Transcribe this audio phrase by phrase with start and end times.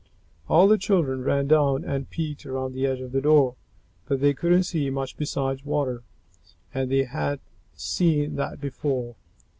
[0.49, 3.53] All the children ran down and peeked around the edge of the door,
[4.07, 6.01] but they couldn't see much besides water,
[6.73, 7.39] and they had
[7.75, 9.13] seen that before.